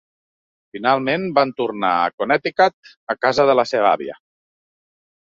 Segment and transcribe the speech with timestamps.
[0.77, 4.17] Finalment van tornar a Connecticut a casa de la seva àvia.